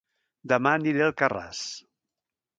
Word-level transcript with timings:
Dema 0.53 0.71
aniré 0.79 1.03
a 1.03 1.05
Alcarràs 1.11 1.61